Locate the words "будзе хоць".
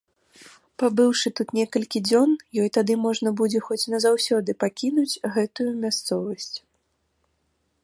3.43-3.79